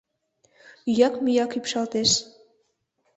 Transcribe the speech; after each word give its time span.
Ӱяк-мӱяк 0.89 1.51
ӱпшалтеш. 1.57 2.11